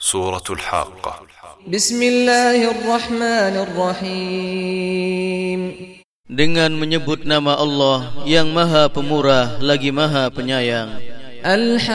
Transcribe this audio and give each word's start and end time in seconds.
سورة 0.00 0.44
الحاقة 0.50 1.20
بسم 1.66 2.02
الله 2.02 2.70
الرحمن 2.70 3.54
الرحيم 3.66 5.60
Dengan 6.28 6.74
menyebut 6.76 7.24
nama 7.24 7.56
Allah 7.56 8.12
yang 8.28 8.52
maha 8.52 8.92
pemurah 8.92 9.56
lagi 9.58 9.88
maha 9.88 10.28
penyayang 10.28 11.00
الحاقة 11.42 11.86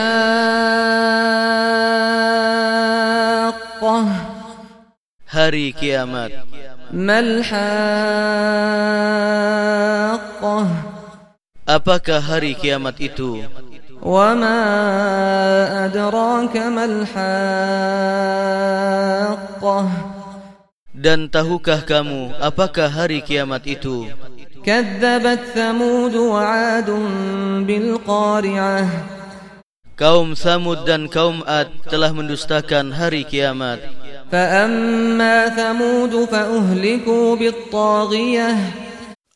Hari 5.30 5.72
kiamat 5.72 6.32
ما 6.90 7.18
الحاقة 7.22 7.62
Apakah 11.62 12.18
hari 12.18 12.58
kiamat 12.58 12.98
itu? 12.98 13.46
وما 14.06 14.60
أدراك 15.86 16.56
ما 16.56 16.84
الحاقة 18.82 19.88
Dan 21.02 21.26
tahukah 21.26 21.82
kamu 21.82 22.30
apakah 22.38 22.86
hari 22.86 23.22
kiamat 23.26 23.66
itu? 23.66 24.06
كذبت 24.62 25.40
ثمود 25.54 26.14
وعاد 26.14 26.90
بالقارعة 27.66 28.86
Kaum 29.98 30.34
Samud 30.38 30.86
dan 30.88 31.06
kaum 31.10 31.42
Ad 31.46 31.68
telah 31.90 32.10
mendustakan 32.14 32.94
hari 32.94 33.26
kiamat 33.26 33.82
فأما 34.32 35.48
ثمود 35.48 36.24
فأهلكوا 36.24 37.36
بالطاغية 37.36 38.50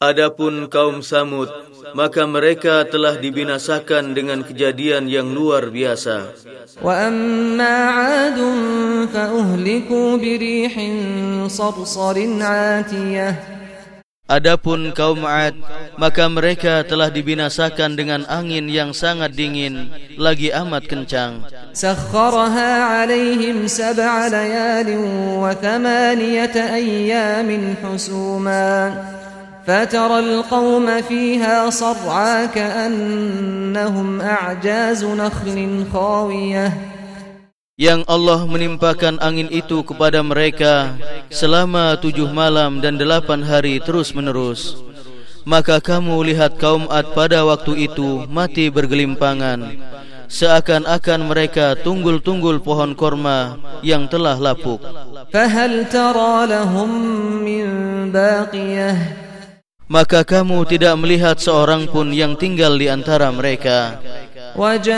Adapun 0.02 0.66
kaum 0.66 1.06
Samud, 1.06 1.46
maka 1.94 2.26
mereka 2.26 2.82
telah 2.90 3.22
dibinasakan 3.22 4.18
dengan 4.18 4.42
kejadian 4.42 5.06
yang 5.06 5.30
luar 5.30 5.70
biasa. 5.70 6.34
Wa 6.82 7.06
amma 7.06 7.78
'adun 8.02 9.06
fa 9.14 9.30
uhliku 9.30 10.18
bi 10.18 10.42
rihin 10.42 10.98
sarsarin 11.46 12.42
'atiyah. 12.42 13.62
Adapun 14.26 14.90
kaum 14.90 15.22
Ad, 15.22 15.54
maka 16.02 16.26
mereka 16.34 16.82
telah 16.82 17.14
dibinasakan 17.14 17.94
dengan 17.94 18.26
angin 18.26 18.74
yang 18.74 18.98
sangat 18.98 19.38
dingin, 19.38 19.94
lagi 20.18 20.50
amat 20.50 20.90
kencang. 20.90 21.46
Sakharaha 21.78 23.06
'alaihim 23.06 23.70
sab'a 23.70 24.34
layalin 24.34 25.38
wa 25.38 25.54
thamaniyata 25.54 26.74
ayyamin 26.74 27.78
husuman. 27.86 29.21
فترى 29.67 30.19
القوم 30.19 31.03
فيها 31.03 31.71
صرعى 31.71 32.47
كأنهم 32.55 34.21
أعجاز 34.21 35.05
نخل 35.05 35.85
خاوية 35.93 36.73
yang 37.77 38.09
Allah 38.09 38.49
menimpakan 38.49 39.21
angin 39.21 39.53
itu 39.53 39.85
kepada 39.85 40.25
mereka 40.25 40.97
selama 41.29 41.93
tujuh 42.01 42.33
malam 42.33 42.81
dan 42.81 42.97
delapan 42.97 43.45
hari 43.45 43.77
terus 43.85 44.17
menerus. 44.17 44.81
Maka 45.45 45.77
kamu 45.85 46.25
lihat 46.33 46.57
kaum 46.57 46.89
Ad 46.89 47.13
pada 47.13 47.45
waktu 47.45 47.85
itu 47.85 48.25
mati 48.33 48.73
bergelimpangan. 48.73 49.77
Seakan-akan 50.27 51.21
mereka 51.29 51.77
tunggul-tunggul 51.85 52.65
pohon 52.65 52.97
korma 52.97 53.61
yang 53.85 54.09
telah 54.09 54.41
lapuk. 54.41 54.81
فهل 55.27 55.91
ترى 55.93 56.47
لهم 56.47 56.91
من 57.45 57.65
باقية 58.15 58.95
Maka 59.91 60.27
kamu 60.27 60.67
tidak 60.67 60.99
melihat 60.99 61.39
seorang 61.39 61.87
pun 61.87 62.11
yang 62.11 62.35
tinggal 62.35 62.75
di 62.75 62.91
antara 62.91 63.31
mereka. 63.31 64.03
وجاء 64.57 64.97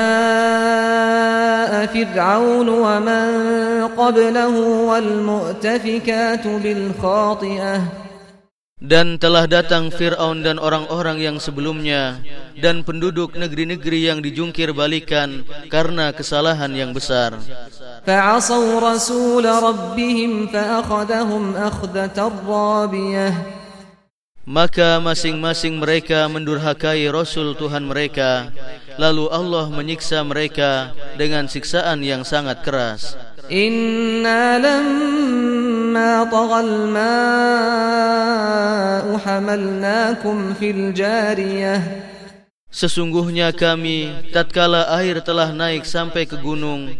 فرعون 1.90 2.68
ومن 2.68 3.26
قبله 3.98 4.54
والمؤتفكات 4.86 6.44
بالخاطئة 6.46 7.76
Dan 8.78 9.18
telah 9.18 9.50
datang 9.50 9.90
Fir'aun 9.90 10.46
dan 10.46 10.62
orang-orang 10.62 11.18
yang 11.18 11.42
sebelumnya 11.42 12.22
Dan 12.54 12.86
penduduk 12.86 13.34
negeri-negeri 13.34 14.06
yang 14.06 14.22
dijungkir 14.22 14.70
balikan 14.70 15.42
Karena 15.66 16.14
kesalahan 16.14 16.70
yang 16.70 16.94
besar 16.94 17.34
فعصوا 18.06 18.78
رسول 18.78 19.44
ربهم 19.44 20.46
فأخذهم 20.54 21.56
أخذة 21.56 22.32
رابية 22.46 23.58
Maka 24.43 24.99
masing-masing 24.99 25.79
mereka 25.79 26.27
mendurhakai 26.27 27.07
Rasul 27.07 27.55
Tuhan 27.55 27.87
mereka. 27.87 28.51
Lalu 28.99 29.31
Allah 29.31 29.71
menyiksa 29.71 30.19
mereka 30.27 30.91
dengan 31.15 31.47
siksaan 31.47 32.03
yang 32.03 32.27
sangat 32.27 32.59
keras. 32.59 33.15
Inna 33.47 34.59
lamma 34.59 36.27
tagal 36.27 36.91
ma'u 36.91 37.51
hamalnakum 39.15 40.59
fil 40.59 40.91
jariyah. 40.91 42.11
Sesungguhnya 42.67 43.55
kami 43.55 44.11
tatkala 44.35 44.91
air 44.99 45.23
telah 45.23 45.55
naik 45.55 45.87
sampai 45.87 46.27
ke 46.27 46.35
gunung 46.35 46.91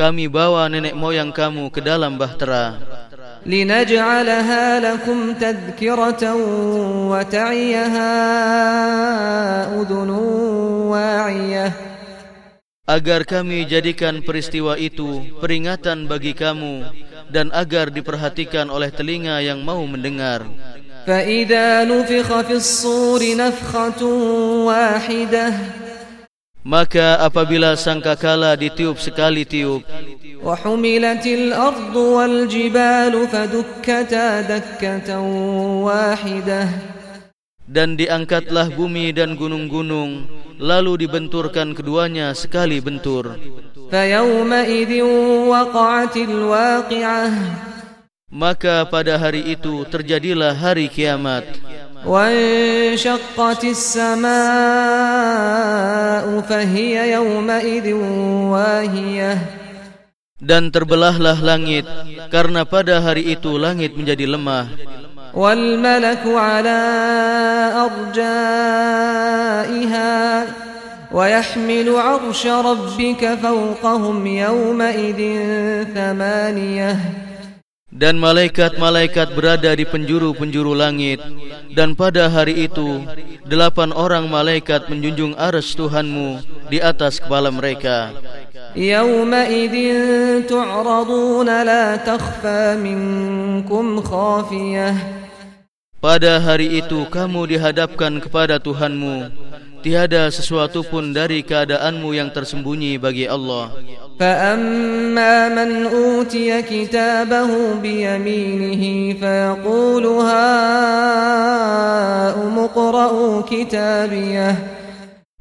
kami 0.00 0.32
bawa 0.32 0.64
nenek 0.72 0.96
moyang 0.96 1.28
kamu 1.28 1.68
ke 1.68 1.84
dalam 1.84 2.16
bahtera. 2.16 2.80
لنجعلها 3.46 4.80
لكم 4.80 5.32
تذكرة 5.34 6.22
وتعيها 7.10 8.12
أذن 9.80 10.10
واعية 10.90 11.72
Agar 12.90 13.22
kami 13.22 13.70
jadikan 13.70 14.18
peristiwa 14.18 14.74
itu 14.74 15.22
peringatan 15.38 16.10
bagi 16.10 16.34
kamu 16.34 16.90
Dan 17.30 17.54
agar 17.54 17.86
diperhatikan 17.94 18.66
oleh 18.66 18.90
telinga 18.90 19.38
yang 19.38 19.62
mau 19.62 19.86
mendengar 19.86 20.42
فإذا 21.06 21.84
نفخ 21.84 22.40
في 22.40 22.52
الصور 22.52 23.36
نفخة 23.36 24.04
واحدة 24.68 25.46
Maka 26.65 27.21
apabila 27.21 27.77
sangkakala 27.77 28.57
ditiup 28.57 28.97
sekali 28.97 29.45
tiup 29.45 29.85
وحملت 30.45 31.25
الأرض 31.25 31.95
والجبال 31.95 33.13
فدكتا 33.27 34.27
دكة 34.41 35.09
واحدة 35.85 36.61
Dan 37.65 37.97
diangkatlah 37.97 38.69
bumi 38.77 39.09
dan 39.09 39.33
gunung-gunung 39.37 40.29
Lalu 40.61 41.05
dibenturkan 41.05 41.73
keduanya 41.73 42.33
sekali 42.33 42.81
bentur 42.81 43.37
فيومئذ 43.93 44.91
وقعت 45.49 46.15
الواقعة 46.17 47.25
Maka 48.29 48.85
pada 48.89 49.21
hari 49.21 49.53
itu 49.53 49.85
terjadilah 49.85 50.53
hari 50.53 50.89
kiamat 50.89 51.45
وانشقت 52.06 53.64
السماء 53.64 54.30
فهي 56.40 57.12
يومئذ 57.12 57.92
واهية 58.52 59.38
Dan 60.40 60.72
terbelahlah 60.72 61.36
langit 61.36 61.84
karena 62.32 62.64
pada 62.64 63.04
hari 63.04 63.36
itu 63.36 63.60
langit 63.60 63.92
menjadi 63.92 64.24
lemah. 64.24 64.72
Wal 65.36 65.76
malaku 65.76 66.32
ala 66.32 66.80
arjaiha 67.92 69.28
wa 71.12 71.24
yahmilu 71.28 72.00
'arsha 72.00 72.64
rabbika 72.64 73.36
fawqahum 73.36 74.24
yawma 74.24 74.96
idin 74.96 75.92
thamaniyah. 75.92 77.29
Dan 77.99 78.19
malaikat-malaikat 78.19 79.39
berada 79.39 79.71
di 79.71 79.87
penjuru-penjuru 79.87 80.75
langit 80.75 81.23
Dan 81.71 81.95
pada 81.95 82.27
hari 82.27 82.67
itu 82.67 83.07
Delapan 83.47 83.95
orang 83.95 84.27
malaikat 84.27 84.91
menjunjung 84.91 85.31
aras 85.39 85.71
Tuhanmu 85.79 86.43
Di 86.67 86.83
atas 86.83 87.23
kepala 87.23 87.55
mereka 87.55 88.11
يومئذ 88.75 89.75
تعرضون 90.51 91.49
لا 91.63 91.95
تخفى 91.95 92.75
منكم 92.75 94.01
خافية 94.01 94.91
Pada 96.03 96.37
hari 96.43 96.83
itu 96.83 97.07
kamu 97.07 97.55
dihadapkan 97.55 98.19
kepada 98.19 98.59
Tuhanmu 98.59 99.31
Tiada 99.85 100.33
sesuatu 100.33 100.81
pun 100.81 101.13
dari 101.13 101.45
keadaanmu 101.45 102.09
yang 102.17 102.33
tersembunyi 102.33 102.97
bagi 102.97 103.29
Allah 103.29 103.69
فأما 104.19 105.49
من 105.51 105.85
أوتي 105.91 106.61
كتابه 106.61 107.73
بيمينه 107.83 108.83
فيقول 109.19 110.05
هاؤم 110.05 110.95
اقرءوا 112.59 113.41
كتابيه 113.41 114.55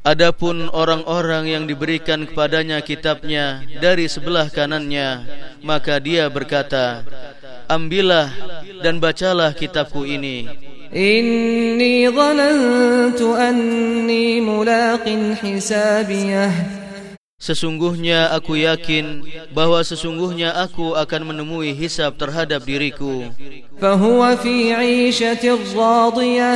Adapun 0.04 0.68
orang-orang 0.68 1.48
yang 1.48 1.64
diberikan 1.64 2.28
kepadanya 2.28 2.84
kitabnya 2.84 3.64
dari 3.80 4.04
sebelah 4.04 4.52
kanannya 4.52 5.24
Maka 5.64 5.96
dia 5.96 6.28
berkata 6.28 7.08
Ambillah 7.72 8.28
dan 8.84 9.00
bacalah 9.00 9.56
kitabku 9.56 10.04
ini 10.04 10.44
إني 10.96 12.08
ظننت 12.10 13.20
أني 13.20 14.40
ملاق 14.40 15.04
حسابيه 15.42 16.50
Sesungguhnya 17.44 18.32
aku 18.32 18.56
yakin 18.56 19.20
bahawa 19.52 19.84
sesungguhnya 19.84 20.56
aku 20.64 20.96
akan 20.96 21.28
menemui 21.28 21.76
hisab 21.76 22.16
terhadap 22.16 22.64
diriku. 22.64 23.28
فهو 23.76 24.36
في 24.40 24.72
عيشة 24.72 25.44
راضية 25.76 26.52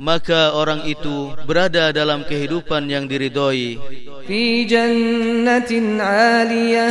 Maka 0.00 0.52
orang 0.56 0.84
itu 0.84 1.32
berada 1.48 1.92
dalam 1.96 2.24
kehidupan 2.28 2.92
yang 2.92 3.08
diridhoi 3.08 3.80
في 4.28 4.68
جنة 4.68 5.70
عالية 6.02 6.88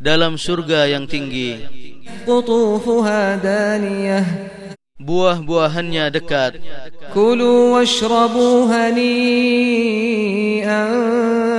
dalam 0.00 0.40
surga 0.40 0.88
yang 0.88 1.04
tinggi. 1.04 1.60
قطوفها 2.24 3.36
دانية 3.36 4.24
buah-buahannya 5.03 6.07
dekat. 6.15 6.63
Kulu 7.11 7.75
washrabu 7.75 8.71
hani'an 8.71 9.03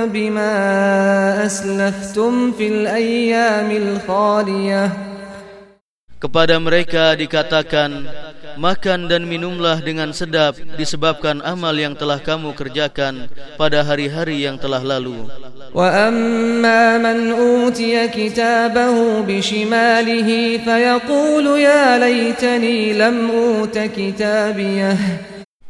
bima 0.09 0.53
aslaftum 1.45 2.51
fil 2.57 2.89
ayyamil 2.89 4.01
khaliyah. 4.03 4.89
Kepada 6.17 6.57
mereka 6.57 7.13
dikatakan 7.13 8.09
makan 8.57 9.05
dan 9.05 9.29
minumlah 9.29 9.77
dengan 9.83 10.09
sedap 10.09 10.57
disebabkan 10.73 11.43
amal 11.45 11.75
yang 11.77 11.93
telah 11.93 12.17
kamu 12.17 12.55
kerjakan 12.57 13.29
pada 13.59 13.85
hari-hari 13.85 14.41
yang 14.47 14.57
telah 14.57 14.81
lalu. 14.81 15.29
وأما 15.74 16.98
من 16.98 17.30
أوتي 17.32 18.08
كتابه 18.08 19.20
بشماله 19.20 20.30
فيقول 20.64 21.46
يا 21.60 21.98
ليتني 21.98 22.92
لم 22.92 23.16
أوت 23.30 23.78
كتابيه 23.78 24.96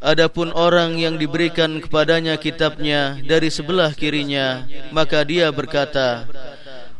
Adapun 0.01 0.49
orang 0.57 0.97
yang 0.97 1.21
diberikan 1.21 1.77
kepadanya 1.77 2.33
kitabnya 2.33 3.21
dari 3.21 3.53
sebelah 3.53 3.93
kirinya, 3.93 4.65
maka 4.89 5.21
dia 5.21 5.53
berkata, 5.53 6.25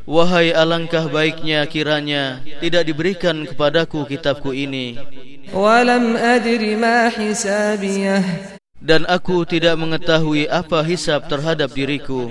Wahai 0.05 0.53
alangkah 0.53 1.09
baiknya 1.09 1.65
kiranya 1.65 2.45
tidak 2.61 2.85
diberikan 2.85 3.49
kepadaku 3.49 4.05
kitabku 4.05 4.53
ini. 4.53 5.01
ولم 5.53 6.15
أدر 6.17 6.75
ما 6.77 7.09
حسابيه 7.09 8.23
dan 8.86 9.02
aku 9.10 9.42
tidak 9.42 9.74
mengetahui 9.74 10.46
apa 10.46 10.86
hisab 10.86 11.26
terhadap 11.26 11.74
diriku. 11.74 12.30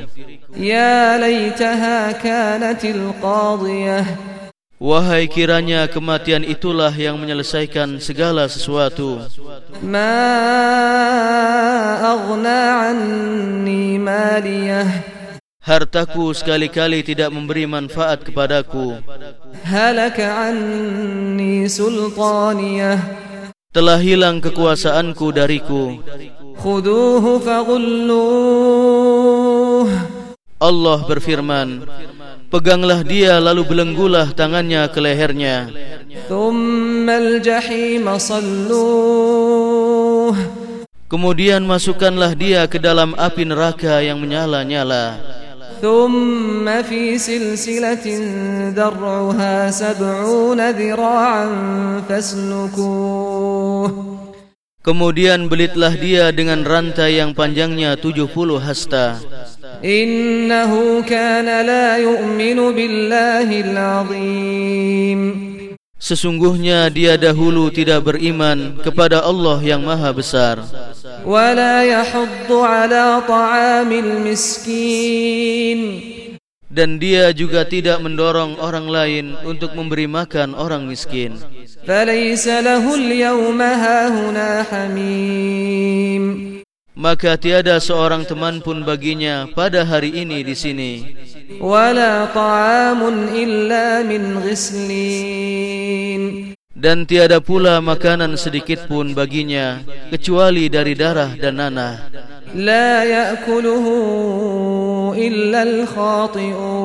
Ya 0.56 1.20
laytaha 1.20 2.16
kanatil 2.16 3.12
qadiyah. 3.20 4.08
Wahai 4.80 5.28
kiranya 5.28 5.88
kematian 5.92 6.48
itulah 6.48 6.92
yang 6.96 7.20
menyelesaikan 7.20 8.00
segala 8.00 8.48
sesuatu. 8.48 9.20
Ma 9.84 10.16
aghna 12.00 12.92
anni 12.92 14.00
maliyah. 14.00 14.88
Hartaku 15.60 16.32
sekali-kali 16.32 17.04
tidak 17.04 17.36
memberi 17.36 17.68
manfaat 17.68 18.24
kepadaku. 18.24 19.00
Halaka 19.66 20.54
anni 20.54 21.68
sultaniyah. 21.68 23.00
Telah 23.76 24.00
hilang 24.00 24.40
kekuasaanku 24.40 25.36
dariku. 25.36 26.00
dariku 26.00 26.35
خذوه 26.65 27.39
فغلوه 27.39 28.91
Allah 30.61 31.01
berfirman, 31.09 31.89
Peganglah 32.53 33.01
dia 33.01 33.41
lalu 33.41 33.65
belenggulah 33.65 34.29
tangannya 34.37 34.85
ke 34.93 35.01
lehernya. 35.01 35.73
ثم 36.29 37.09
الجحيم 37.09 38.19
صلوه 38.19 39.41
Kemudian 41.11 41.67
masukkanlah 41.67 42.39
dia 42.39 42.63
ke 42.69 42.79
dalam 42.79 43.15
api 43.17 43.43
neraka 43.49 44.05
yang 44.05 44.21
menyala-nyala. 44.21 45.17
ثم 45.81 46.83
في 46.83 47.19
سلسلة 47.19 48.07
ذرعها 48.77 49.71
سبعون 49.71 50.71
ذراعا 50.71 51.47
فاسلكوه 52.09 54.14
Kemudian 54.86 55.50
belitlah 55.50 55.98
dia 55.98 56.30
dengan 56.30 56.62
rantai 56.62 57.18
yang 57.18 57.34
panjangnya 57.34 57.98
70 57.98 58.30
hasta. 58.62 59.18
Innahu 59.82 61.02
kana 61.02 61.66
la 61.66 61.98
yu'minu 61.98 62.70
billahi 62.70 63.66
al-'azim. 63.66 65.22
Sesungguhnya 65.98 66.94
dia 66.94 67.18
dahulu 67.18 67.74
tidak 67.74 68.14
beriman 68.14 68.78
kepada 68.86 69.26
Allah 69.26 69.58
yang 69.66 69.82
Maha 69.82 70.14
Besar. 70.14 70.62
Wa 71.26 71.50
la 71.58 71.82
yahuddu 71.82 72.62
'ala 72.62 73.26
ta'amil 73.26 74.22
miskin. 74.22 75.80
Dan 76.70 77.02
dia 77.02 77.34
juga 77.34 77.66
tidak 77.66 78.06
mendorong 78.06 78.62
orang 78.62 78.86
lain 78.86 79.26
untuk 79.50 79.74
memberi 79.74 80.06
makan 80.06 80.54
orang 80.54 80.86
miskin. 80.86 81.42
فليس 81.87 82.49
له 82.49 82.95
اليوم 82.95 83.61
هاهنا 83.63 84.63
حميم 84.71 86.51
Maka 87.01 87.33
tiada 87.41 87.81
seorang 87.81 88.29
teman 88.29 88.61
pun 88.61 88.85
baginya 88.85 89.49
pada 89.57 89.89
hari 89.89 90.21
ini 90.21 90.45
di 90.45 90.53
sini. 90.53 90.93
ولا 91.61 92.29
طعام 92.29 93.01
إلا 93.33 94.03
من 94.05 94.39
غسلين 94.45 96.23
Dan 96.77 97.09
tiada 97.09 97.41
pula 97.41 97.81
makanan 97.81 98.37
sedikit 98.37 98.85
pun 98.85 99.17
baginya 99.17 99.81
kecuali 100.13 100.69
dari 100.69 100.93
darah 100.93 101.33
dan 101.41 101.57
nanah. 101.57 102.05
لا 102.55 103.05
يأكله 103.05 103.87
إلا 105.17 105.63
الخاطئون 105.63 106.81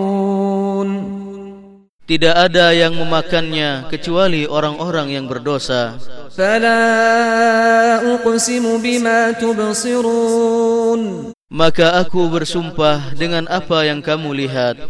Tidak 2.10 2.34
ada 2.34 2.74
yang 2.74 2.98
memakannya 2.98 3.86
kecuali 3.86 4.42
orang-orang 4.42 5.14
yang 5.14 5.30
berdosa. 5.30 5.94
Fala 6.34 8.02
uqsimu 8.02 8.82
bima 8.82 9.30
tubsirun. 9.38 11.30
Maka 11.54 12.02
aku 12.02 12.26
bersumpah 12.26 13.14
dengan 13.14 13.46
apa 13.46 13.86
yang 13.86 14.02
kamu 14.02 14.42
lihat. 14.42 14.82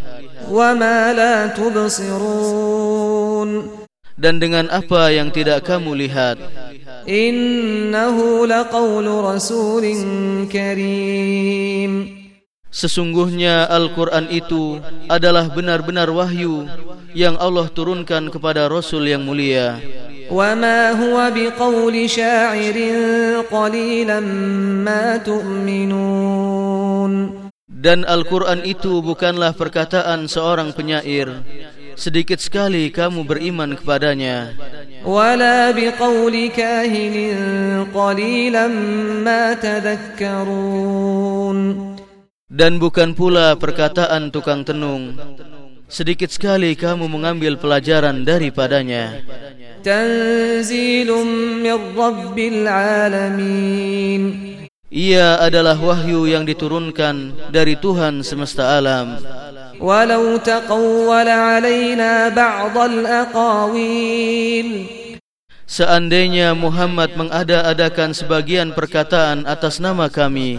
Wa 0.49 0.73
ma 0.73 1.13
la 1.13 1.53
tubsirun. 1.53 2.09
Dan 4.17 4.41
dengan 4.41 4.73
apa 4.73 5.13
yang 5.13 5.29
tidak 5.29 5.69
kamu 5.69 6.01
lihat. 6.01 6.41
Innahu 7.05 8.49
laqawlu 8.49 9.29
rasulin 9.29 10.49
karim. 10.49 12.17
Sesungguhnya 12.71 13.67
Al-Quran 13.67 14.31
itu 14.31 14.79
adalah 15.11 15.51
benar-benar 15.51 16.07
wahyu 16.07 16.71
yang 17.16 17.40
Allah 17.40 17.70
turunkan 17.72 18.28
kepada 18.34 18.68
Rasul 18.70 19.08
yang 19.10 19.24
mulia. 19.24 19.80
وما 20.26 20.98
هو 20.98 21.32
بقول 21.36 22.10
شاعر 22.10 22.78
قليلا 23.52 24.20
ما 24.82 25.18
تؤمنون 25.22 27.14
Dan 27.86 28.02
Al-Quran 28.02 28.66
itu 28.66 28.98
bukanlah 29.06 29.54
perkataan 29.54 30.26
seorang 30.26 30.74
penyair. 30.74 31.46
Sedikit 31.94 32.42
sekali 32.42 32.90
kamu 32.90 33.30
beriman 33.30 33.78
kepadanya. 33.78 34.58
ولا 35.06 35.70
بقول 35.70 36.34
كاهن 36.50 37.16
قليلا 37.94 38.66
ما 39.22 39.54
تذكرون 39.54 41.60
Dan 42.50 42.82
bukan 42.82 43.14
pula 43.14 43.54
perkataan 43.54 44.34
tukang 44.34 44.66
tenung. 44.66 45.14
sedikit 45.91 46.31
sekali 46.31 46.79
kamu 46.79 47.11
mengambil 47.11 47.59
pelajaran 47.59 48.23
daripadanya. 48.23 49.21
Tanzilum 49.83 51.61
min 51.61 51.77
Rabbil 51.93 52.65
Alamin. 52.71 54.23
Ia 54.91 55.39
adalah 55.39 55.79
wahyu 55.79 56.27
yang 56.27 56.47
diturunkan 56.47 57.51
dari 57.51 57.79
Tuhan 57.79 58.23
semesta 58.27 58.79
alam. 58.79 59.19
Walau 59.79 60.39
taqawwal 60.43 61.31
alaina 61.31 62.31
ba'dal 62.31 63.07
aqawil. 63.07 64.69
Seandainya 65.71 66.59
Muhammad 66.59 67.15
mengada-adakan 67.15 68.11
sebagian 68.11 68.75
perkataan 68.75 69.47
atas 69.47 69.79
nama 69.79 70.11
kami, 70.11 70.59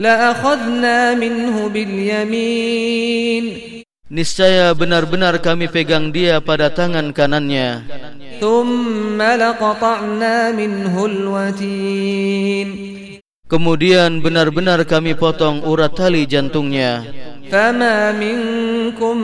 la 0.00 0.32
akhadna 0.32 1.12
minhu 1.12 1.68
bil 1.68 1.92
yamin. 1.92 3.79
niscaya 4.09 4.69
benar-benar 4.77 5.41
kami 5.41 5.65
pegang 5.65 6.13
dia 6.13 6.37
pada 6.37 6.69
tangan 6.69 7.09
kanannya. 7.09 7.81
ثم 8.35 9.21
لقطعنا 9.21 10.51
منه 10.51 11.05
الوتين 11.05 12.67
Kemudian 13.45 14.25
benar-benar 14.25 14.81
kami 14.89 15.13
potong 15.13 15.61
urat 15.61 15.93
tali 15.93 16.25
jantungnya. 16.25 17.05
فما 17.45 18.11
منكم 18.17 19.17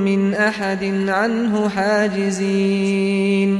من 0.00 0.32
أحد 0.34 0.82
عنه 1.08 1.52
حاجزين 1.68 3.50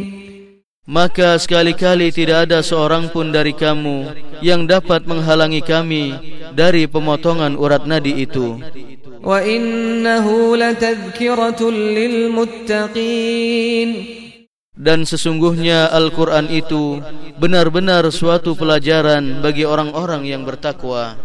Maka 0.90 1.38
sekali-kali 1.38 2.10
tidak 2.10 2.50
ada 2.50 2.66
seorang 2.66 3.14
pun 3.14 3.30
dari 3.30 3.54
kamu 3.54 4.10
yang 4.42 4.66
dapat 4.66 5.06
menghalangi 5.06 5.62
kami 5.62 6.18
dari 6.50 6.90
pemotongan 6.90 7.54
urat 7.54 7.86
nadi 7.86 8.26
itu. 8.26 8.58
وإنه 9.24 10.26
لتذكرة 10.56 11.70
للمتقين 11.98 13.10
Dan 14.80 15.04
sesungguhnya 15.04 15.92
Al-Quran 15.92 16.48
itu 16.48 17.04
benar-benar 17.36 18.08
suatu 18.08 18.56
pelajaran 18.56 19.44
bagi 19.44 19.68
orang-orang 19.68 20.24
yang 20.24 20.48
bertakwa. 20.48 21.20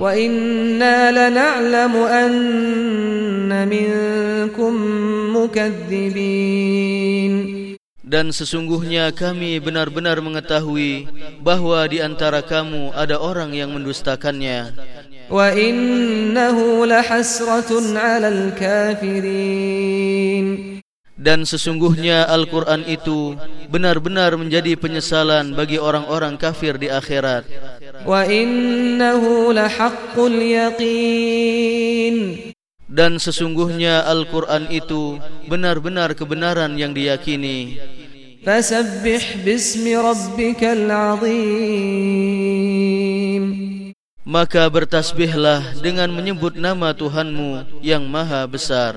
وَإِنَّا 0.00 1.12
لَنَعْلَمُ 1.12 1.94
أَنَّ 1.94 3.50
مِنْكُمْ 3.52 4.72
مُكَذِّبِينَ 5.36 7.34
Dan 8.04 8.36
sesungguhnya 8.36 9.16
kami 9.16 9.56
benar-benar 9.64 10.20
mengetahui 10.20 11.08
bahawa 11.40 11.88
di 11.88 12.04
antara 12.04 12.44
kamu 12.44 12.92
ada 12.92 13.16
orang 13.16 13.56
yang 13.56 13.72
mendustakannya. 13.72 14.76
وَإِنَّهُ 15.30 16.86
لَحَسْرَةٌ 16.86 17.70
عَلَى 17.96 18.28
الْكَافِرِينَ 18.28 19.94
dan 21.14 21.46
sesungguhnya 21.48 22.28
Al-Quran 22.28 22.84
itu 22.84 23.38
benar-benar 23.72 24.36
menjadi 24.36 24.76
penyesalan 24.76 25.56
bagi 25.56 25.80
orang-orang 25.80 26.36
kafir 26.36 26.76
di 26.76 26.92
akhirat. 26.92 27.48
Wa 28.04 28.28
innahu 28.28 29.54
lahaqqul 29.54 30.36
yaqin. 30.36 32.16
Dan 32.90 33.16
sesungguhnya 33.16 34.04
Al-Quran 34.04 34.68
itu 34.68 35.16
benar-benar 35.48 36.12
kebenaran 36.12 36.76
yang 36.76 36.92
diyakini. 36.92 37.80
Fasabbih 38.44 39.40
bismi 39.40 39.96
rabbikal 39.96 40.84
azim. 40.84 41.54
Maka 44.29 44.69
bertasbihlah 44.69 45.81
dengan 45.81 46.13
menyebut 46.13 46.53
nama 46.53 46.93
Tuhanmu 46.93 47.81
yang 47.81 48.05
maha 48.05 48.45
besar. 48.45 48.93